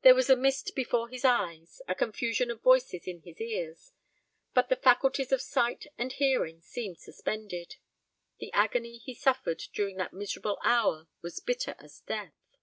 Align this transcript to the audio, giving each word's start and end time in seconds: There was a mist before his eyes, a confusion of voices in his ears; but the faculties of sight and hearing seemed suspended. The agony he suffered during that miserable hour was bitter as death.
There 0.00 0.16
was 0.16 0.28
a 0.28 0.34
mist 0.34 0.74
before 0.74 1.08
his 1.08 1.24
eyes, 1.24 1.80
a 1.86 1.94
confusion 1.94 2.50
of 2.50 2.62
voices 2.62 3.06
in 3.06 3.20
his 3.20 3.40
ears; 3.40 3.92
but 4.54 4.68
the 4.68 4.74
faculties 4.74 5.30
of 5.30 5.40
sight 5.40 5.86
and 5.96 6.12
hearing 6.12 6.60
seemed 6.60 6.98
suspended. 6.98 7.76
The 8.40 8.52
agony 8.54 8.98
he 8.98 9.14
suffered 9.14 9.62
during 9.72 9.98
that 9.98 10.12
miserable 10.12 10.58
hour 10.64 11.06
was 11.20 11.38
bitter 11.38 11.76
as 11.78 12.00
death. 12.00 12.56